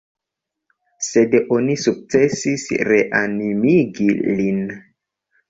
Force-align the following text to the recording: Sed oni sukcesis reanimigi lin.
Sed 1.07 1.37
oni 1.57 1.75
sukcesis 1.81 2.65
reanimigi 2.89 4.09
lin. 4.41 4.65